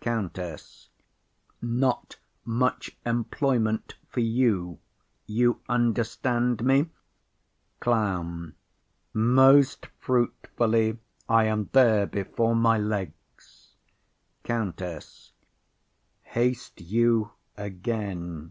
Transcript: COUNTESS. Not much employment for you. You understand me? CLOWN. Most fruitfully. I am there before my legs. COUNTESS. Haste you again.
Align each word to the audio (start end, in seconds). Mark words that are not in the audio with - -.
COUNTESS. 0.00 0.88
Not 1.62 2.16
much 2.44 2.96
employment 3.06 3.94
for 4.08 4.18
you. 4.18 4.80
You 5.28 5.60
understand 5.68 6.64
me? 6.64 6.90
CLOWN. 7.78 8.56
Most 9.14 9.86
fruitfully. 10.00 10.98
I 11.28 11.44
am 11.44 11.70
there 11.72 12.04
before 12.04 12.56
my 12.56 12.76
legs. 12.76 13.76
COUNTESS. 14.42 15.30
Haste 16.24 16.80
you 16.80 17.30
again. 17.56 18.50